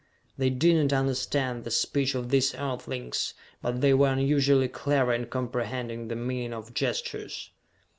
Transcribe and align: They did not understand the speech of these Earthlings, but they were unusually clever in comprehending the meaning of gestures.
They 0.35 0.49
did 0.49 0.77
not 0.89 0.97
understand 0.97 1.63
the 1.63 1.69
speech 1.69 2.15
of 2.15 2.29
these 2.29 2.55
Earthlings, 2.55 3.35
but 3.61 3.81
they 3.81 3.93
were 3.93 4.07
unusually 4.09 4.67
clever 4.67 5.13
in 5.13 5.27
comprehending 5.27 6.07
the 6.07 6.15
meaning 6.15 6.53
of 6.55 6.73
gestures. 6.73 7.51